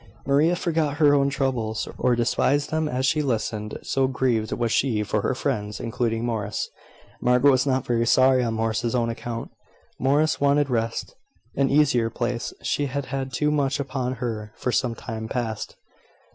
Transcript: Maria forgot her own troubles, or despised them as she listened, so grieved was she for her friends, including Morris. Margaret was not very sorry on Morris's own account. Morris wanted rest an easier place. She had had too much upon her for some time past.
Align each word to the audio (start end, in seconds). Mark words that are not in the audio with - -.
Maria 0.25 0.55
forgot 0.55 0.97
her 0.97 1.13
own 1.13 1.29
troubles, 1.29 1.87
or 1.99 2.15
despised 2.15 2.71
them 2.71 2.89
as 2.89 3.05
she 3.05 3.21
listened, 3.21 3.77
so 3.83 4.07
grieved 4.07 4.51
was 4.51 4.71
she 4.71 5.03
for 5.03 5.21
her 5.21 5.35
friends, 5.35 5.79
including 5.79 6.25
Morris. 6.25 6.71
Margaret 7.21 7.51
was 7.51 7.67
not 7.67 7.85
very 7.85 8.07
sorry 8.07 8.43
on 8.43 8.55
Morris's 8.55 8.95
own 8.95 9.11
account. 9.11 9.51
Morris 9.99 10.41
wanted 10.41 10.71
rest 10.71 11.13
an 11.55 11.69
easier 11.69 12.09
place. 12.09 12.51
She 12.63 12.87
had 12.87 13.05
had 13.13 13.31
too 13.31 13.51
much 13.51 13.79
upon 13.79 14.13
her 14.15 14.51
for 14.57 14.71
some 14.71 14.95
time 14.95 15.27
past. 15.27 15.75